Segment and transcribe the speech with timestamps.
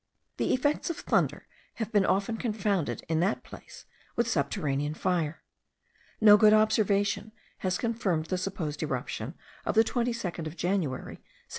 [0.37, 1.45] The effects of thunder
[1.75, 3.85] have been often confounded in that place
[4.15, 5.43] with subterranean fire.
[6.19, 11.23] No good observation has confirmed the supposed eruption of the 22nd of January, 1792.